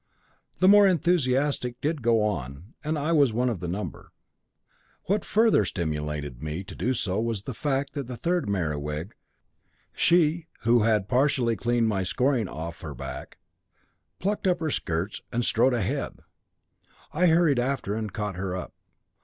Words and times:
The 0.57 0.67
more 0.67 0.87
enthusiastic 0.87 1.79
did 1.79 2.01
go 2.01 2.23
on, 2.23 2.73
and 2.83 2.97
I 2.97 3.11
was 3.11 3.35
of 3.35 3.59
the 3.59 3.67
number. 3.67 4.11
What 5.03 5.23
further 5.23 5.63
stimulated 5.63 6.41
me 6.41 6.63
to 6.63 6.73
do 6.73 6.95
so 6.95 7.19
was 7.21 7.43
the 7.43 7.53
fact 7.53 7.93
that 7.93 8.07
the 8.07 8.17
third 8.17 8.49
Merewig, 8.49 9.11
she 9.93 10.47
who 10.61 10.81
had 10.81 11.07
partially 11.07 11.55
cleaned 11.55 11.87
my 11.87 12.01
scoring 12.01 12.47
off 12.47 12.81
her 12.81 12.95
back, 12.95 13.37
plucked 14.17 14.47
up 14.47 14.59
her 14.59 14.71
skirts, 14.71 15.21
and 15.31 15.45
strode 15.45 15.75
ahead. 15.75 16.21
I 17.13 17.27
hurried 17.27 17.59
after 17.59 17.93
and 17.93 18.11
caught 18.11 18.37
her 18.37 18.55
up. 18.55 18.73